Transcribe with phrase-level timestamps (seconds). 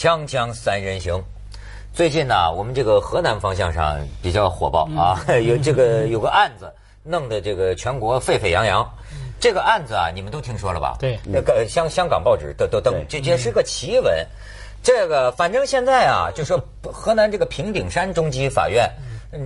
[0.00, 1.22] 锵锵三人行，
[1.92, 8.90] 最近呢，我们这个河南方向上比较火爆啊， 有这个有个案子，弄得这个全国沸沸扬扬。
[9.38, 10.96] 这个案子啊，你们都听说了吧？
[10.98, 14.26] 对那个香香港报纸都都登，这这是个奇闻。
[14.82, 16.58] 这个反正现在啊，就说
[16.90, 18.90] 河南这个平顶山中级法院，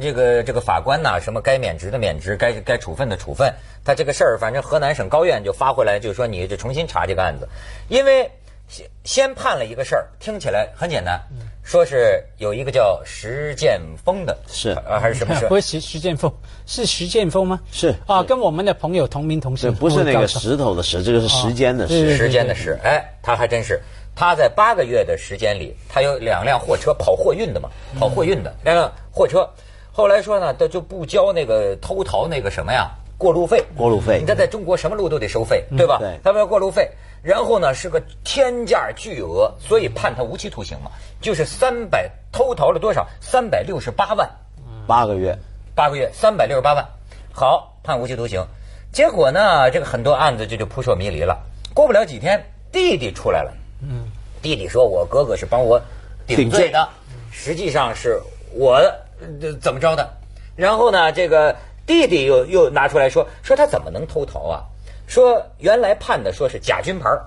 [0.00, 3.52] 这个这个法官呐、什么该免职的免职，该该处分的处分。
[3.84, 7.48] 他这个事儿，反正河南省高院就发回来，就是说你这重新查这个案子，
[7.88, 8.30] 因为
[8.68, 11.20] 先先判了一个事儿，听起来很简单，
[11.62, 14.70] 说是有一个叫石建峰的，是。
[14.70, 15.54] 啊还是什么事不？
[15.56, 16.32] 是徐徐建峰，
[16.66, 17.60] 是石建峰吗？
[17.70, 17.94] 是。
[18.06, 22.16] 啊，跟我们的朋友同名同姓，不是那个石头的石，这个是时间的时。
[22.16, 23.80] 时间的时，哎，他还真是，
[24.16, 27.68] 他在八个月的时间里，他有两辆货车跑货运的嘛，
[27.98, 28.52] 跑货运的。
[28.64, 29.48] 两辆货车，
[29.92, 34.18] 后来说呢，他就不交那个偷逃那个什么呀过路费，过路费。
[34.20, 36.00] 你这在中国什么路都得收费，对吧？
[36.24, 36.90] 他们要过路费，
[37.24, 40.90] 然后呢是个天价巨额，所以判他无期徒刑嘛，
[41.22, 43.08] 就是三百偷逃了多少？
[43.18, 44.30] 三百六十八万。
[44.86, 45.34] 八个月，
[45.74, 46.86] 八个月，三百六十八万，
[47.32, 48.46] 好判无期徒刑。
[48.92, 51.42] 结果呢，这个很多案子这就扑朔迷离了。
[51.72, 53.50] 过不了几天，弟弟出来了。
[53.80, 54.04] 嗯，
[54.42, 55.80] 弟弟说我哥哥是帮我
[56.26, 56.86] 顶罪的，
[57.32, 58.20] 实际上是
[58.52, 60.06] 我呃怎么着的。
[60.56, 64.62] 然后呢，这个弟弟又又拿出来说，说他怎么能偷逃啊？
[65.14, 67.24] 说原来判的说是假军牌儿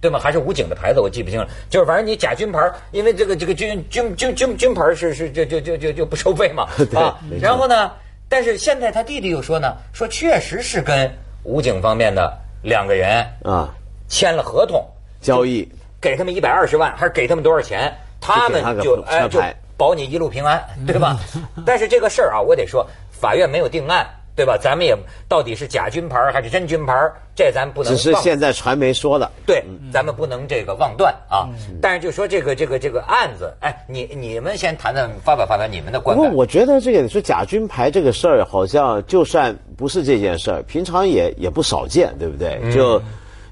[0.00, 0.18] 对吗？
[0.18, 1.46] 还是武警的牌子，我记不清了。
[1.68, 7.20] 就是反正你假军牌儿，因为这个这个军军军军军牌儿是是就就就就就不收费嘛 啊。
[7.38, 7.92] 然后呢，
[8.30, 11.12] 但是现在他弟弟又说呢，说确实是跟
[11.42, 13.74] 武警方面的两个人啊。
[14.08, 14.82] 签了合同，
[15.20, 15.68] 交易。
[16.00, 19.42] 给他们一百二十万，还是给他们多少钱，他们就哎就
[19.76, 21.18] 保你一路平安，对吧？
[21.66, 24.06] 但是这个事儿啊，我得说，法院没有定案，
[24.38, 24.56] 对吧？
[24.56, 26.94] 咱们也到底是假军牌还是真军牌，
[27.34, 29.28] 这咱不能只是现在传媒说的。
[29.44, 31.48] 对，咱们不能这个妄断啊。
[31.82, 36.22] 但是就说这个这个这个案子，哎，你你们先谈谈，发表发表你们的不观不。
[36.22, 42.60] 过我觉得这个你说假军牌这个事儿，好像就算不是这件事儿，平常也也不少见，对不对？
[42.72, 43.02] 就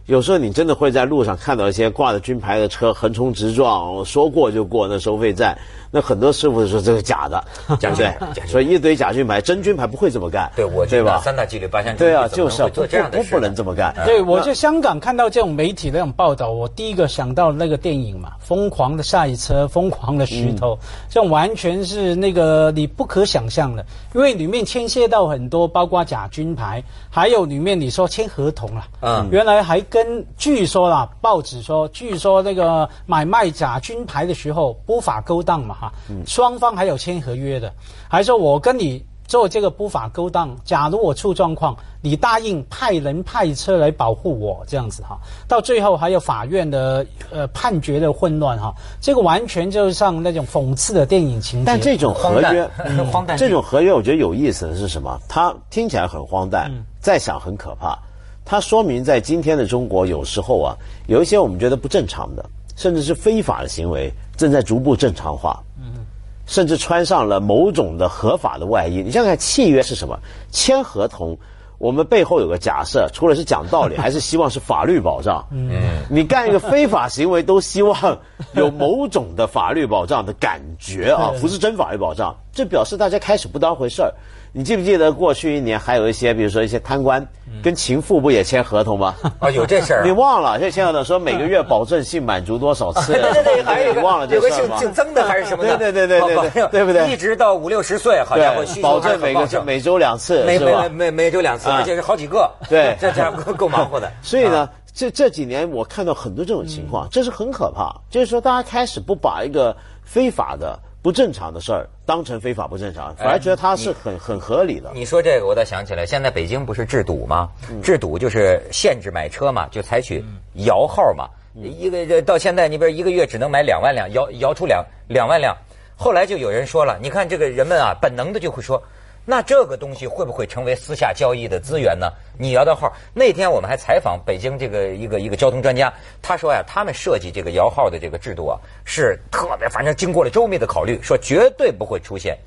[0.07, 5.59] 有时候你真的会在路上看到一些挂着军牌的车横冲直撞，说过就过那收费站，
[5.91, 7.43] 那很多师傅说这是假的，
[7.81, 7.97] 假对不
[8.35, 8.47] 对？
[8.47, 11.17] 所以一堆假军牌，真军牌不会这么干，对，我觉对吧？
[11.17, 13.93] 得三大纪律八项对啊，就是不做这样不不能这么干。
[14.05, 20.79] 对，我在香港看到这种媒体那种报道，我第一个想到那个电影嘛，《疯狂的赛车》《疯狂的石头》嗯
[21.11, 23.85] 这种完全是那个你不可想象的，
[24.15, 26.81] 因为里面牵涉到很多，包括假军牌，
[27.11, 35.93] 还有里面你说签合同了，嗯原来还跟据说啦，报纸说，据说那个买卖假军牌的时候不法勾当嘛哈，
[36.27, 37.73] 双方还有签合约的，
[38.11, 39.03] 还说我跟你。
[39.29, 45.19] 做这个不法勾当，假如我出状况，你答应派人派车来保护我，这样子哈，
[45.49, 51.65] 到最后还有法院的呃判决的混乱哈，这个完全就像那种讽刺的电影情节。
[51.67, 55.21] 但这种合约 荒诞荒诞这种合约我觉得有意思的是什么？
[55.29, 56.71] 它听起来很荒诞，
[57.01, 57.99] 再想很可怕。
[58.47, 60.77] 它说明在今天的中国，有时候啊，
[61.09, 65.63] 有一些我们觉得不正常的，甚至是非法的行为，正在逐步正常化。
[65.79, 66.07] 嗯
[66.49, 69.03] 甚至穿上了某种的合法的外衣。
[69.03, 70.17] 你想想看，契约是什么？
[70.53, 71.37] 签合同，
[71.79, 75.45] 我们背后有个假设，除了是讲道理， 还是希望是法律保障。
[75.51, 78.17] 嗯，你干一个非法行为，都希望
[78.53, 82.33] 有某种的法律保障的感觉啊， 不是真法律保障。
[82.53, 84.15] 这表示大家开始不当回事儿。
[84.57, 87.23] 你记不记得过去一年还有一些，比如说一些贪官
[87.63, 89.15] 跟情妇不也签合同吗？
[89.39, 90.03] 哦，有这事儿啊。
[90.09, 90.59] 你忘了？
[90.59, 93.13] 这签合同说每个月保证性满足多少次？
[93.21, 94.79] 对对对，还有一个你忘了这有个事儿吗？
[94.79, 95.77] 姓姓曾的还是什么的？
[95.77, 100.89] 对对对对对对 哦对不对一直到五六十岁，好家伙，需对，求保证每个每周两次，每吧？
[100.89, 102.51] 每每周两次，啊而且是好几个。
[102.67, 104.11] 对这这样够够忙活的。
[104.23, 107.95] 所以呢啊，，这这几年我看到很多这种情况，这是很可怕。
[108.09, 114.91] 就是说，大家开始不把一个非法的、不正常的事儿当成非法不正常，反而觉得它是很很合理的。
[114.93, 117.49] 你说这个，我倒想起来，现在北京不是治堵吗？
[117.71, 120.25] 嗯治堵就是限制买车嘛，就采取
[120.55, 121.29] 摇号嘛。
[121.55, 125.57] 一个这到现在，你比如一个月只能买两万辆，摇摇出两两万辆。
[125.95, 128.83] 后来就有人说了，你看这个人们啊，本能的就会说，
[129.29, 132.07] 那这个东西会不会成为私下交易的资源呢？
[132.39, 135.93] 你摇到号，那天我们还采访北京这个一个一个交通专家，
[136.23, 142.39] 他说呀，他们设计这个摇号的这个制度啊，是特别，反正经过了周密的考虑，说绝对不会出现，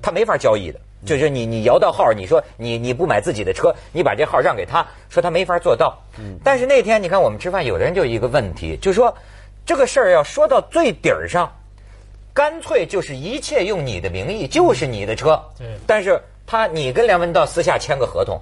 [0.00, 0.78] 他没法交易的。
[1.04, 5.96] 就是你你摇到号，你说你你不买自己的车，你把这号让给他，说他没法做到。
[6.44, 9.12] 但是那天你看我们吃饭，有的人就一个问题，就说
[9.66, 11.52] 这个事儿要说到最底儿上，
[12.38, 15.36] 干脆就是一切用你的名义，就是你的车。
[15.58, 18.40] 对但是他你跟梁文道私下签个合同，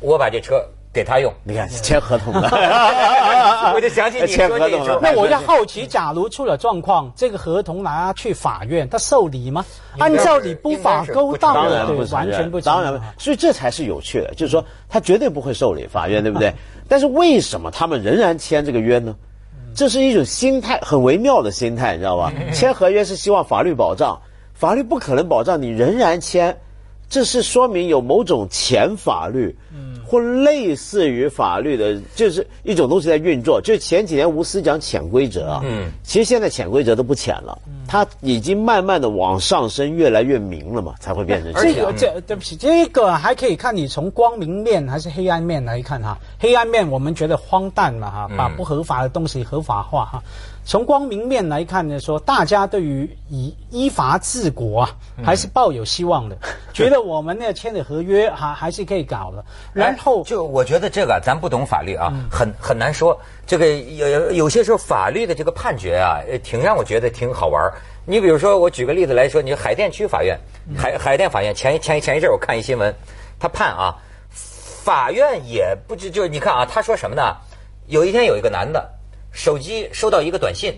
[0.00, 0.64] 我把这车
[0.94, 1.30] 给他用。
[1.44, 2.48] 你看签合同的，
[3.74, 4.26] 我就想起你。
[4.28, 9.62] 说那句那我就好奇，假如出了状况，这个合同拿去法院，他受理吗？
[9.98, 16.50] 按照你不法勾当当的，对完全不承当然不，所以这才是有趣的，就是说他绝对不会受理法院，对不对？
[16.88, 19.14] 但是为什么他们仍然签这个约呢？
[19.74, 22.32] 这是一种心态很微妙的心态，你知道吧？
[22.52, 24.20] 签合约是希望法律保障，
[24.54, 26.56] 法律不可能保障，你仍然签，
[27.08, 29.56] 这是说明有某种前法律，
[30.06, 33.60] 或类似于法律的，就是一种东西在运作。
[33.60, 37.56] 就是前几年吴思讲潜规则啊，嗯，其实现在潜规则都不潜了，
[37.88, 41.92] 它已经慢慢的往上升，越来越明了嘛，才会变成这个。
[41.94, 46.16] 这对不起，这个还可以看你从光明面还是黑暗面来看哈。
[46.38, 50.22] 黑暗面我们觉得荒诞嘛哈，把不合法的东西合法化哈。
[50.68, 54.90] 从光明面来看呢，说大家对于以依法治国啊，
[55.24, 56.36] 还是抱有希望的，
[56.74, 59.42] 觉得我们呢签的合约还还是可以搞的。
[59.72, 63.18] 然后哎就我觉得这个咱不懂法律啊，很很难说。
[63.46, 67.72] 这个有有些时候法律的这个判决啊，呃挺让我觉得挺好玩儿
[68.04, 70.38] 你比如说，我举个例子来说，你海淀区法院，
[70.76, 72.94] 海海淀法院前前前一阵儿我看一新闻，
[73.40, 73.96] 他判啊，
[74.28, 77.22] 法院也不知就是你看啊，他说什么呢？
[77.86, 78.86] 有一天有一个男的
[79.32, 80.74] 手机收到一个短信，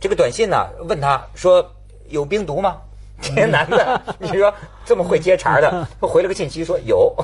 [0.00, 1.64] 这个短信呢问他说
[2.08, 2.76] 有冰毒吗？
[3.22, 4.52] 这个男的，你说
[4.84, 7.14] 这么会接茬的，他回了个信息说有，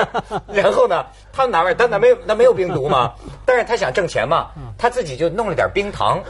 [0.52, 1.74] 然后呢，他哪玩意儿？
[1.74, 3.12] 他那没有那没有冰毒吗？
[3.46, 6.22] 但是他想挣钱嘛，他自己就弄了点冰糖，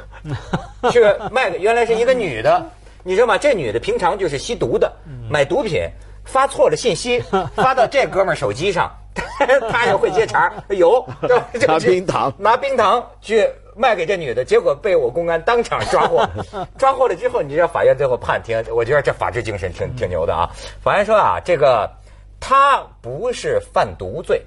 [0.90, 1.02] 去
[1.32, 2.64] 卖给原来是一个女的，
[3.02, 3.36] 你知道吗？
[3.36, 4.90] 这女的平常就是吸毒的，
[5.28, 5.82] 买毒品，
[6.24, 7.22] 发错了信息，
[7.56, 8.90] 发到这哥们儿手机上，
[9.68, 11.04] 他也会接茬，有
[11.66, 13.46] 拿冰糖拿冰糖去
[13.78, 16.28] 卖给这女的，结果被我公安当场抓获。
[16.76, 20.50] 抓获了之后，你知道法院最后判庭，我觉得这法治精神挺挺牛的啊。
[20.82, 21.88] 法院说啊，这个
[22.40, 24.44] 他不是贩毒罪，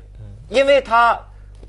[0.49, 1.17] 因为他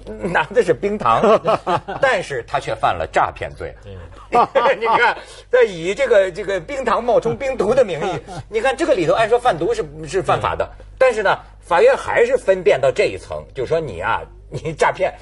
[0.04, 1.40] 拿的是冰糖，
[2.02, 3.72] 但是他却犯了诈骗罪。
[4.32, 5.16] 你看，
[5.48, 8.18] 在以这个这个冰糖冒充冰毒的名义，
[8.48, 10.68] 你看这个里头按说贩毒是是犯法的，
[10.98, 15.12] 但是呢，法院还是分辨到这一层，就说你啊，你诈骗。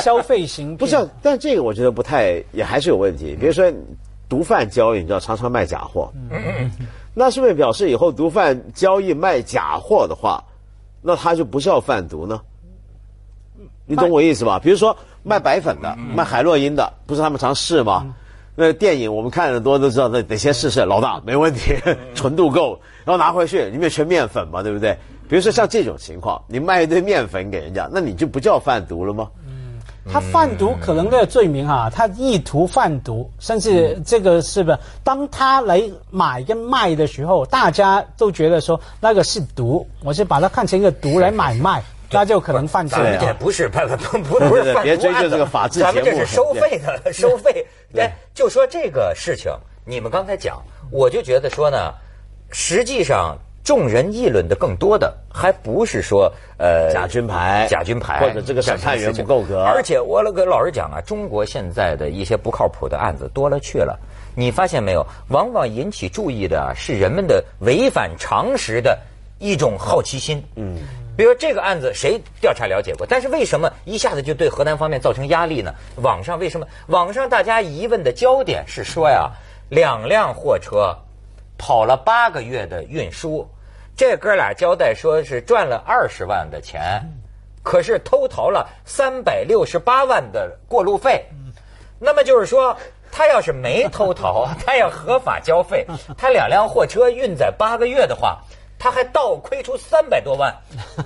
[0.00, 3.36] 消费型 不是啊，但这个我觉得不太，也还是有问题。
[3.38, 3.70] 比如说，
[4.28, 6.10] 毒贩交易，你知道常常卖假货，
[7.14, 10.42] 那是不是表示以后毒贩交易卖假货的话，
[11.02, 12.40] 那他就不是要贩毒呢？
[13.84, 14.58] 你懂我意思吧？
[14.58, 18.14] 比如说卖白粉的、卖海洛因的，不是他们常试吗？
[18.54, 21.74] 那电影我们看的多都知道，那得先试试，老大没问题，
[22.14, 24.96] 纯度够，然后拿回去里面全面粉嘛，对不对？
[25.32, 29.30] 比如说像这种情况，你卖一堆面粉给人家，那你就不叫贩毒了吗？
[29.46, 29.80] 嗯
[30.12, 34.78] 他贩毒可能的罪名啊，他意图贩毒，甚至这个是不是？
[35.02, 41.82] 当他来买跟卖的时候，大家都觉得说那个是毒，我是把它看成一个毒来买卖，
[42.12, 43.16] 那就可能犯罪了。
[43.18, 47.66] 这不是不不不不是别追究这个毒案子法治咱们这是收费的，收费。
[47.90, 49.50] 对哎，就说这个事情，
[49.86, 51.94] 你们刚才讲，我就觉得说呢，
[52.50, 63.98] 实际上众人议论的更多的，还不是说呃假军牌假军牌，或者这个审判员不够格而且我那个老实讲啊，中国现在的一些不靠谱的案子多了去了。
[64.34, 65.06] 你发现没有？
[65.28, 68.98] 往往引起注意的啊，是人们的违反常识的
[69.38, 70.42] 一种好奇心。
[70.56, 70.78] 嗯，
[71.18, 73.06] 比如这个案子谁调查了解过？
[73.06, 75.74] 但是为什么一下子就对河南方面造成压力呢？
[75.96, 76.66] 网上为什么？
[76.86, 79.32] 网上大家疑问的焦点是说呀，
[79.68, 80.96] 两辆货车
[81.64, 83.48] 跑了八个月的运输，
[83.96, 87.00] 这哥俩交代说是赚了二十万的钱，
[87.62, 91.24] 可是偷逃了三百六十八万的过路费。
[92.00, 92.76] 那么就是说，
[93.12, 95.86] 他要是没偷逃， 他要合法交费，
[96.18, 98.42] 他两辆货车运载八个月的话，
[98.76, 100.52] 他还倒亏出三百多万，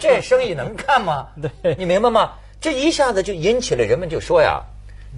[0.01, 1.29] 这生意能干吗？
[1.63, 2.33] 对你明白吗？
[2.63, 4.63] 这一下子就引起了人们就说呀，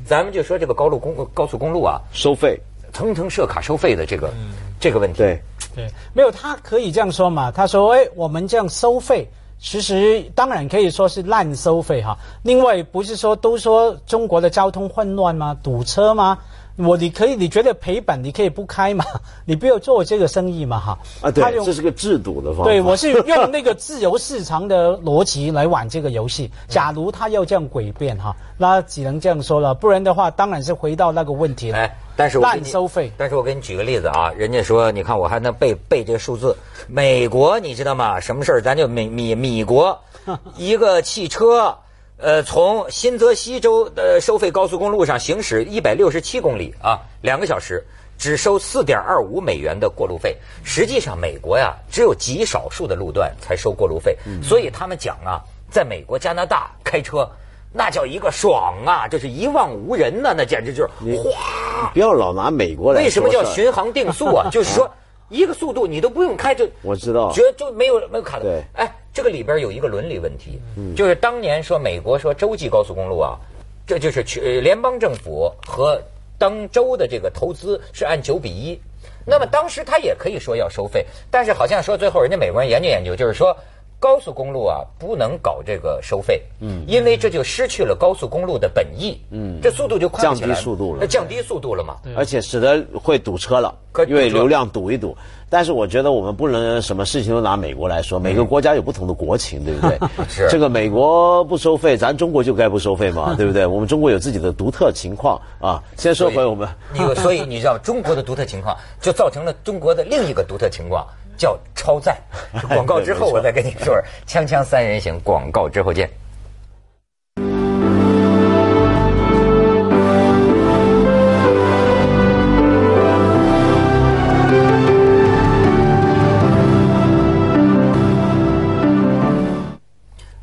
[0.05, 2.61] 咱们就说这个高路公高速公路啊，收费，
[2.93, 4.33] 层层设卡收费的这个、
[4.81, 5.19] 这个问题。
[5.19, 5.43] 对，
[5.75, 7.51] 对，没有，他可以这样说嘛？
[7.51, 9.29] 他说：“哎，我们这样收费，
[9.61, 12.17] 其实当然可以说是滥收费哈。
[12.43, 15.57] 另外，不是说都说中国的交通混乱吗？
[15.63, 16.39] 堵车吗？
[16.77, 19.05] 我你可以，你觉得赔本，你可以不开嘛？
[19.45, 20.99] 你不要做这个生意嘛哈。
[21.21, 22.65] 啊，他对，用这是个制度的方法。
[22.67, 26.49] 对，我是用那个自由市场的逻辑来玩这个游戏。
[26.69, 31.79] 假如他要这样诡辩哈，那只能这样说了，不然的话，当然是回到那个问题了。
[31.79, 33.13] 哎，但是我给滥你收费。
[33.17, 36.57] 但是我给你举个例子啊，人家说，你看我还能背背这个数字。
[36.89, 38.19] 美国你知道吗？
[38.19, 38.61] 什么事儿？
[38.61, 39.97] 咱就米米米国，
[40.59, 41.73] 一个汽车，
[42.17, 47.81] 呃，从新泽西州的收费高速公路上行驶一百六十七公里啊，两个小时。
[48.21, 55.39] 只收四点二五美元的过路费，实际上美国呀只有极少数的路段才收过路费，所以他们讲啊，
[55.71, 57.31] 在美国、加拿大开车，
[57.79, 59.07] 那叫一个爽啊！
[59.07, 60.91] 这是一望无人呐，那简直就是
[61.23, 61.93] 哗！
[61.95, 64.49] 不要老拿美国来为什么叫巡航定速啊？
[64.51, 64.91] 就是说
[65.29, 68.43] 一个速度你都不用开就我知道绝就没有没有卡的。
[68.43, 70.61] 对哎，这个里边有一个伦理问题，
[70.97, 73.39] 就是当年说美国说洲际高速公路啊，
[73.87, 76.03] 这就是去呃联邦政府和
[76.37, 78.77] 当州的这个投资是按九比一。
[79.25, 83.57] 那么当时他也可以说要收费，但是好像说最后人家美国人研究研究，就是说
[84.01, 90.99] 高速公路啊不能搞这个收费，嗯，因为这就失去了高速公路的本意，嗯，这速度就快起来降低速度了。
[91.01, 95.17] 那降低速度了嘛，而且使得会堵车了可，因为流量堵一堵。
[95.51, 99.99] 但是我觉得我们不能什么事情都拿美国来说，每个国家有不同的国情，对不对？
[100.29, 100.47] 是。
[100.51, 103.65] 这个美国不收费，咱中国就该不收费嘛， 对不对？
[103.65, 105.83] 我们中国有自己的独特情况啊。
[105.97, 111.07] 先说回我们，你有所以你知道中国的独特情况，就造成了中国的另一个独特情况，
[111.39, 112.19] 叫超载。
[112.69, 116.11] 广告之后我再跟你说，锵锵三人行，广告之后见。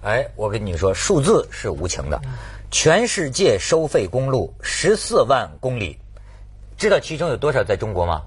[0.02, 2.22] 哎，我跟你说，数字是无情的。
[2.72, 5.98] 全世界收费公路十四万公里，
[6.78, 8.22] 知道其中有多少在中国吗？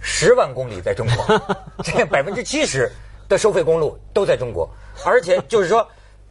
[0.00, 1.40] 十万公里在中国，
[1.82, 2.90] 这百分之七十
[3.28, 4.68] 的收费公路都在中国，
[5.04, 5.86] 而且就是说，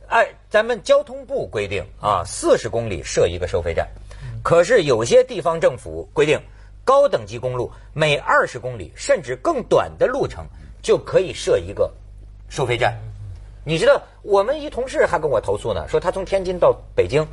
[0.07, 3.87] 哎，咱们交通部规定啊，四十公里设一个收费站，
[4.41, 6.39] 可是有些地方政府规定，
[6.83, 10.45] 高等级公路每二十公里甚至更短的路程
[10.81, 11.91] 就可以设一个
[12.49, 12.97] 收费站。
[13.65, 17.27] 你知道，我们一同事还跟我投诉呢，说他从天津到北京，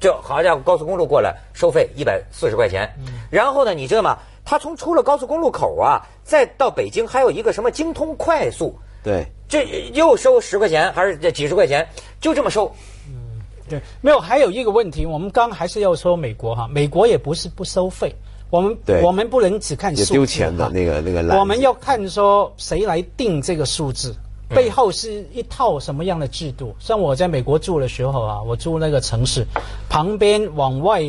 [0.00, 2.92] 这好家伙，高速公路过来收费一百四十块钱。
[3.30, 4.18] 然后呢，你知道吗？
[4.46, 11.86] 他从出了高速公路口啊，再到北京还有一个什么京通快速，对，这又收十块钱，还是这几十块钱，
[12.20, 12.72] 就这么收。
[13.08, 18.14] 嗯对，没有，还有一个问题，我们刚还是要说美国哈，美国也不是不收费，
[18.48, 24.12] 我们对我们不能只看也数字丢钱的那个那个我们要看说谁来定这个数字。
[24.12, 26.72] 嗯背后是一套什么样的制度？
[26.78, 29.44] 像我在美国住的时候啊，我住那个城市，
[29.88, 31.02] 旁边往外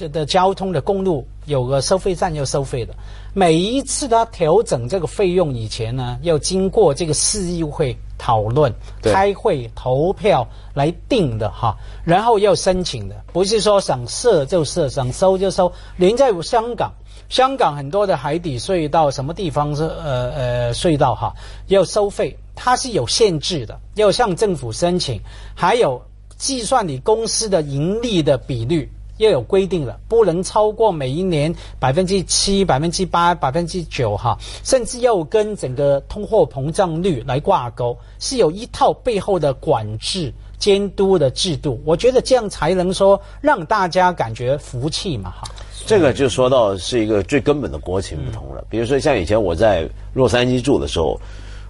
[0.00, 2.94] 呃的交通的公路有个收费站要收费的。
[3.32, 8.72] 每一次他调整这个费用以前呢，要经过这个市议会讨论、
[9.02, 15.72] 开会、投票来定的哈，然后要申请的，不是说想设就设，想收就收。
[15.96, 16.92] 连在香港，
[17.28, 21.34] 香港很多的海底隧道，什么地方是呃呃隧道哈，
[21.66, 25.20] 要收费，它是有限制的，要向政府申请，
[25.56, 26.00] 还有
[26.36, 28.88] 计算你公司的盈利的比率。
[29.18, 41.80] 要有规定了，不能超过每一年百分之七、百分之八、百分之九哈，甚至要跟整个通货膨胀率来挂钩，是有一套背后的管制、监督的制度。
[41.84, 45.48] 我觉得这样才能说让大家感觉服气嘛哈。
[45.86, 48.64] 这个就说到是一个最根本的国情不同了。
[48.70, 51.20] 比如说像以前我在洛杉矶住的时候，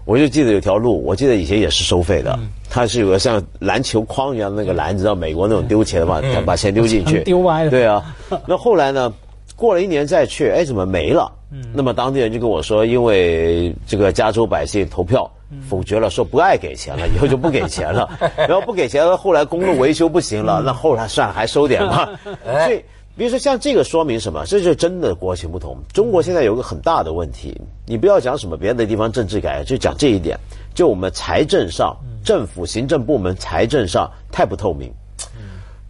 [0.05, 8.15] 我就记得有条路，我记得以前也是收费的，它是有个像篮球框一样的那个篮子，知道美国那种丢钱的嘛，把钱丢进去， 丢歪了对啊，
[8.47, 9.13] 那后来呢，
[9.57, 11.31] 过了一年再去，哎，怎么没了？
[11.73, 15.31] 那么当地人就跟我说，因为这个加州百姓投票。
[15.71, 18.11] 否决了，说不爱给钱了， 以后就不给钱了。
[18.37, 22.11] 然后不给钱了，后来公路维修不行了，那后来算了，还收点吧。
[22.45, 22.85] 哎所以，
[23.16, 24.44] 比如说像这个说明什么？
[24.44, 25.78] 这就是真的国情不同。
[25.92, 30.37] 中国现在有个很大的问题，你不要讲什么别的地方政治改，就讲这一点，
[30.75, 34.92] 就我们财政上，政府行政部门财政上太不透明。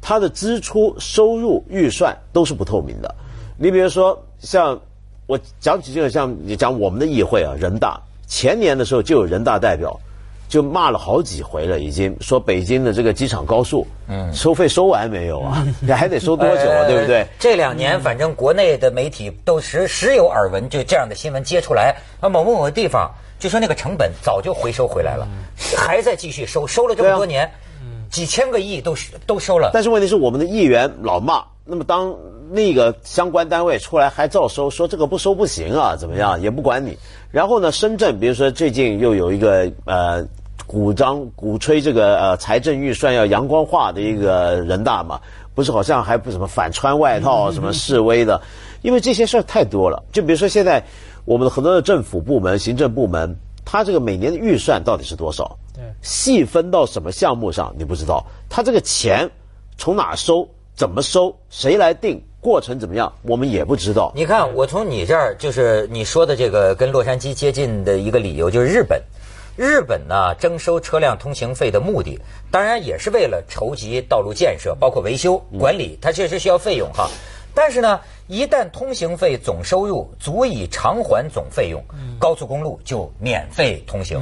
[0.03, 3.15] 它的支出、收入、预算都是不透明的。
[3.57, 4.79] 你比如说，像
[5.27, 9.99] 我讲起这个，像你讲我们的议会啊，人大前年的时候就有人大代表
[10.49, 15.67] 就骂了好几回了，已经说北京的这个机场高速，嗯，收费收完没有啊？
[15.81, 16.83] 你 还得收多久啊？
[16.83, 17.27] 呃对不对？
[17.39, 25.27] 这两年，反正国内的媒体都时时有耳闻，就这样的新闻接出来，啊，某某某地方就说那个成本早就回收回来了，
[25.77, 27.51] 还在继续收，收了这么多年，
[28.11, 28.95] 几千个亿都
[29.27, 29.71] 都收了。
[29.73, 32.15] 但是问题是，我们的议员老骂，那么当
[32.51, 36.97] 那个相关单位出来还照收，说这个不收不行啊，怎么样也不管你。
[37.31, 40.25] 然后呢，深圳比如说最近又有一个呃
[40.67, 45.21] 鼓张鼓吹这个呃财政预算要阳光化的一个人大嘛，
[45.55, 48.41] 不是好像还不什么反穿外套什么示威的，
[48.83, 50.03] 因为这些事儿太多了。
[50.13, 50.85] 就比如说现在
[51.25, 55.59] 我们的很多的政府部门、行政部门，它这个每年的预算到底是多少？
[55.75, 59.31] 对细分到什么项目上你不知道，他这个钱
[59.77, 64.13] 从哪收、怎么收、谁来定、过程怎么样，我们也不知道。
[64.15, 69.03] 你看，我从你这儿就是你说的这个跟洛杉矶接近的一个理由，就是日本。
[69.57, 77.09] 日本呢征收车辆通行费的目的，当然也是为了筹集道路建设，包括维修管理，它确实需要费用哈。
[77.55, 81.83] 但是呢，一旦通行费总收入足以偿还总费用，
[82.19, 84.19] 高速公路就免费通行。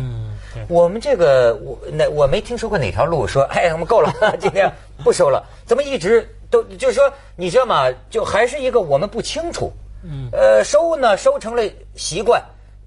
[0.69, 4.71] 我们这个我那我没听说过哪条路说，哎，我们够了，今天
[5.05, 5.45] 不收了。
[5.65, 7.91] 怎么一直都就是说，你知道吗？
[8.11, 9.73] 就还是一个我们不清楚。
[10.03, 10.29] 嗯。
[10.33, 11.63] 呃，收呢收成了
[11.95, 12.43] 习惯。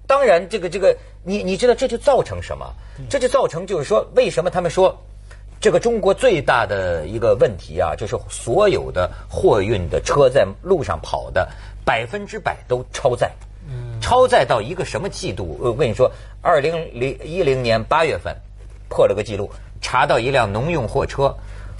[0.06, 2.66] 当然，这个这个，你你知道这就造成什么？
[3.08, 4.96] 这就造成就是说，为什么他们说？
[5.60, 11.48] 这个中国最大的一个问题啊，就是所有的货运的车在路上跑的
[11.84, 13.30] 百分之百都超载，
[14.00, 15.58] 超载到一个什么季度？
[15.60, 16.10] 我跟你说，
[16.42, 18.36] 二零零一零年八月份
[18.88, 21.34] 破了个记录，查到一辆农用货车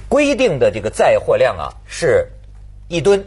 [0.09, 2.26] 规定的这个载货量啊是
[2.88, 3.25] 一吨，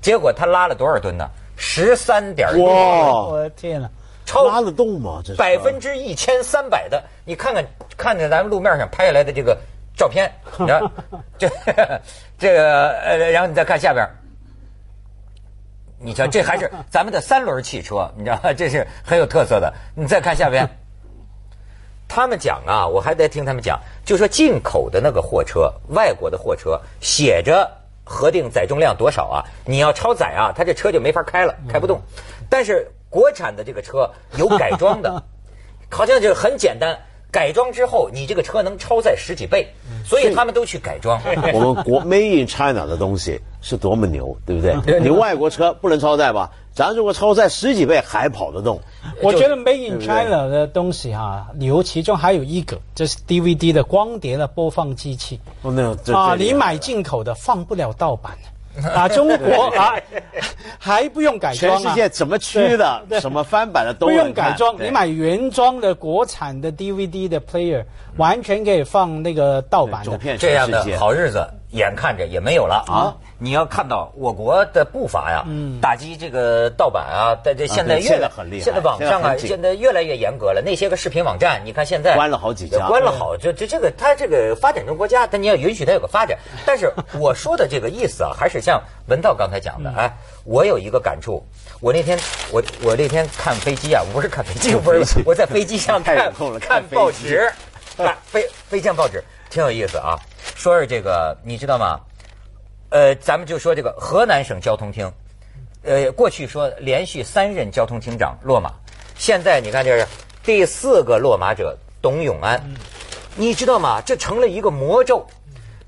[0.00, 1.28] 结果他拉了多少吨呢？
[1.56, 2.64] 十三点六。
[2.64, 3.26] 哇！
[3.26, 3.90] 我的天哪！
[4.24, 5.20] 超拉得动吗？
[5.24, 7.64] 这百分之一千三百的，你看看
[7.96, 9.58] 看见咱们路面上拍下来的这个
[10.00, 10.80] 照片， 你看
[11.36, 11.50] 这
[12.38, 14.08] 这个呃，然后你再看下边，
[15.98, 18.50] 你瞧这还是 咱们的三轮汽车，你知道吗？
[18.54, 19.70] 这是很有特色的。
[19.94, 20.66] 你再看下边，
[22.08, 27.70] 他们讲啊，我还得听他们讲，就说进口的那个货车，外国的货车写着
[28.02, 32.00] 核定载重量多少啊，你要超载啊，他这车就没法开了，开不动。
[32.48, 35.22] 但是国产的这个车有改装的，
[35.90, 36.98] 好像就是很简单，
[37.30, 39.66] 改装之后你这个车能超载十几倍，
[40.04, 41.20] 所以他们都去改装。
[41.54, 44.74] 我们国 Made in China 的东西是多么牛，对不对？
[45.00, 46.50] 你外国车不能超载吧？
[46.72, 48.80] 咱如果超载十几倍还跑得动，
[49.22, 55.40] 我觉得 Made in China 的东西哈，牛其中还有一个，这是 DVD 的光碟的播放机器。
[55.62, 58.38] 哦，那这啊，你买进口的放不了盗版
[58.94, 59.94] 啊，中国啊
[60.78, 67.84] 还不用改装啊，全世界怎么区的对、什么翻版的都不用改装，你买原装的国产的 DVD 的 player，
[68.16, 70.10] 完全可以放那个盗版的。
[70.12, 70.84] 走遍这样的。
[70.98, 73.14] 好日子眼看着也没有了啊！
[73.38, 75.44] 你要看到我国的步伐呀，
[75.80, 80.60] 打击这个盗版啊，在这现在越来现在很厉害现在网上啊，现在越来越严格了。
[80.64, 86.36] 那些个视频网站，你看现在关了好几家关了好，这这这个它这个发展中国家，但你要允许它有个发展。
[86.66, 90.12] 但是我说的这个意思啊，还是像文道刚才讲的，哎，
[90.44, 91.44] 我有一个感触。
[91.80, 92.18] 我那天
[92.50, 96.16] 我我那天看飞机啊，不是看飞机， 不是我在飞机上看
[96.60, 97.50] 看报纸，
[97.96, 100.18] 看飞飞向报纸，挺有意思啊。
[100.60, 101.98] 说是这个，你知道吗？
[102.90, 105.10] 呃，咱们就说这个河南省交通厅，
[105.84, 108.70] 呃，过去说连续三任交通厅长落马，
[109.16, 110.06] 现在你看这是
[110.42, 112.62] 第四个落马者董永安，
[113.36, 114.02] 你知道吗？
[114.02, 115.26] 这成了一个魔咒，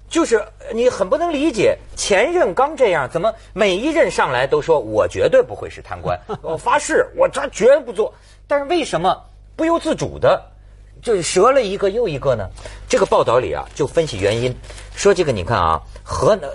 [0.08, 8.14] 就是你很不能理解，前任刚这样，怎么每一任上来都说我绝对不会是贪官，我发誓我这绝不做，
[8.46, 9.22] 但是为什么
[9.54, 10.42] 不由自主的？
[11.02, 12.48] 就是折了一个又一个呢。
[12.88, 14.54] 这个报道里啊，就分析原因，
[14.94, 16.48] 说这个你看啊，河南，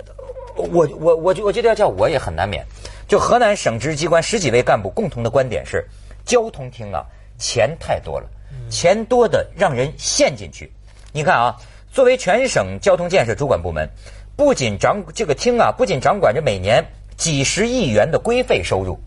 [0.56, 2.64] 我我我我觉得要叫我也很难免。
[3.06, 5.86] 就河南省直机关十几位干部共同的观点是，
[6.24, 7.04] 交通厅啊
[7.38, 8.28] 钱太多了，
[8.70, 10.72] 钱多的让人陷进去。
[11.12, 11.56] 你看啊，
[11.90, 13.88] 作为全省交通建设主管部门，
[14.36, 16.84] 不仅掌这个厅啊，不仅掌管着每年
[17.16, 18.98] 几十亿元的规费收入，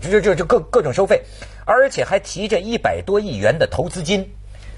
[0.00, 1.20] 这这这各各种收费，
[1.64, 4.28] 而且还提着一百多亿元的投资金。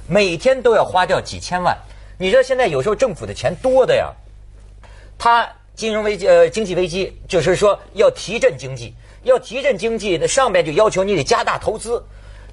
[0.09, 1.77] 每天都要花掉几千万。
[2.19, 4.13] 你知道现在有时候政府的钱多的呀，
[5.19, 12.03] 他金融危机呃经济危机，就是说要提振经济，要提振经济，那上面就要求你得加大投资。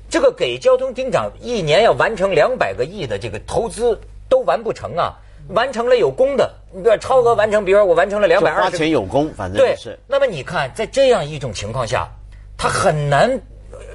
[0.10, 5.14] 这个给交通厅长一年要完成两百个亿的这个投资都完不成啊，
[5.50, 10.00] 完成了有功的，你比如超额完成，比如说我完成了两百二十，钱有功，反正是。
[10.08, 12.10] 那么你看，在这样一种情况下，
[12.58, 13.40] 他很难。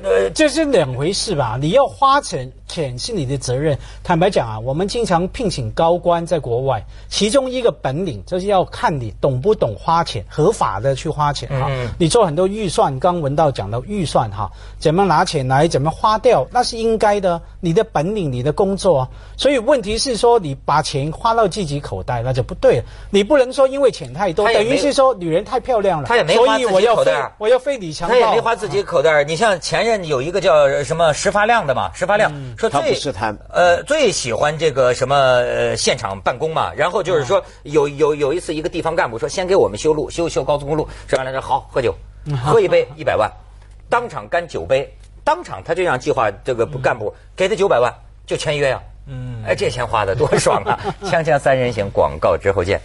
[0.02, 1.58] 呃，这是两回事吧？
[1.60, 3.78] 你要花钱，钱是你的责任。
[4.02, 11.68] 坦白讲啊，我们经常聘请高官在国外，其中一个本领就是要看你懂不懂花钱，合法的去花钱哈。
[11.70, 19.08] 嗯你做很多预算，刚文道讲到预算哈，怎么拿钱来，怎么花掉，那是应该的，你的本领，你的工作啊。
[19.36, 22.84] 所以问题是说，你把钱花到自己口袋，那就不对了。
[23.10, 29.22] 你不能说因为钱太多，等于是说女人太漂亮了，他也没所以我要非口袋我要费你强他也没花自己口袋儿。
[29.24, 36.72] 你像前任有一个叫什么石发亮的嘛，石发亮、说他最不是贪呃最喜欢这个什么呃现场办公嘛。
[36.74, 41.94] 然后就是说有有有一次一个地方干部说先给我们修路修修高速公路，说完了说好喝酒，
[42.44, 43.30] 喝一杯 一百万，
[43.88, 47.92] 当场干九杯，当场他就让计划这个干部给他九百万
[48.26, 50.78] 就签约呀、嗯，哎这钱花的多爽啊！
[51.04, 52.80] 锵锵三人行广告之后见。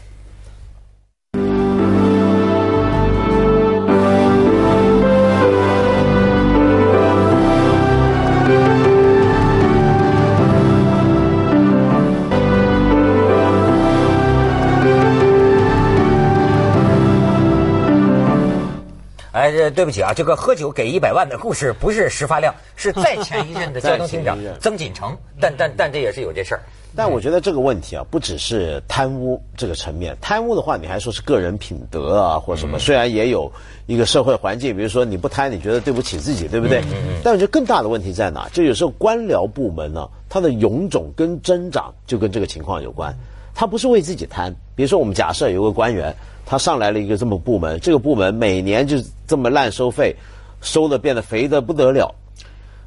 [19.59, 26.61] 这对不起啊，这个喝酒给一百万的故事不是石发亮，是再前一任的交通厅长 曾锦成，但但但这也是有这事儿。
[26.95, 33.51] 但我觉得这个问题啊，不只是贪污这个层面，贪污的话，你还说是个人品德啊，或什么，虽然也有
[33.85, 36.81] 一个社会环境，比如说你不贪，你觉得对不起自己，对不对？
[37.21, 38.47] 但我觉得更大的问题在哪？
[38.53, 43.13] 就有时候官僚部门呢，它的臃肿跟增长就跟这个情况有关。
[43.53, 46.15] 他不是为自己贪，比如说我们假设有个官员，
[46.49, 50.15] 他上来了一个这么部门，这个部门每年就这么烂收费，
[50.61, 52.11] 收的变得肥的不得了，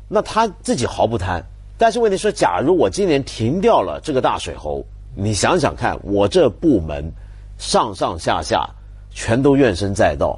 [0.08, 1.40] 那他自己毫不贪。
[1.78, 7.08] 但是问题是，假如我今年停掉了这个大水猴，你想想看，我这部门
[7.56, 8.68] 上上下下
[9.12, 10.36] 全都怨声载道。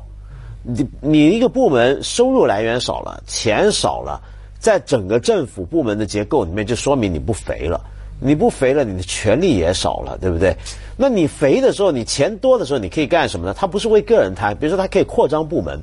[0.63, 4.21] 你你一个部门收入来源少了，钱少了，
[4.59, 7.81] 在整个政府部门的结构里面，就说明你不肥了。
[8.27, 10.57] 你不肥了，你的权利也少了，对不对？
[10.97, 13.53] 那你肥的时候，你钱多的时候，你可以干什么呢？
[13.53, 15.79] 他不是为个人贪，比如说他可以扩张部门，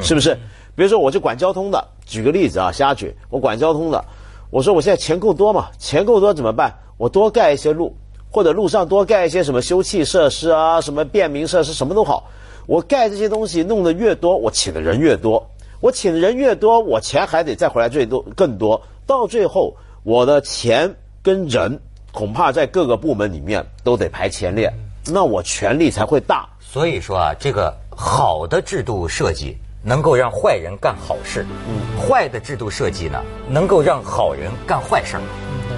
[0.00, 0.32] 是不是？
[0.76, 4.04] 比如说我就管交通的，举个例子啊，瞎举，我管交通的，
[4.50, 6.72] 我说我现在钱够多嘛，钱够多怎么办？
[6.98, 7.92] 我多盖一些路，
[8.30, 12.30] 或者路上多盖一些什么休憩设施啊，什么便民设施，什么都好。
[12.68, 15.44] 我盖这些东西弄得越多，我请的人越多，
[15.80, 21.78] 我请的人越多，我钱还得再回来最多更多，到最后我的钱跟人
[22.12, 24.72] 恐怕在各个部门里面都得排前列，
[25.06, 26.48] 那我权力才会大。
[26.60, 35.22] 所以说啊，这个好的制度设计能够让坏人干好事，嗯坏的制度设计呢，能够让好人干坏事儿。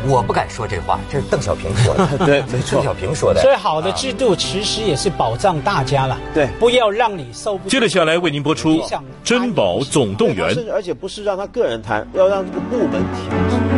[0.09, 2.07] 我不敢说这话，这是邓小平说的。
[2.27, 3.41] 对没错邓小平说的。
[3.41, 7.69] 所以好的制度其实也是保障大家了，对不要让你受不。
[7.69, 8.81] 接着下来为您播出
[9.23, 10.51] 《珍宝总动员》。
[10.55, 13.72] 甚至而且不是让他个人谈，要让这个部门停止。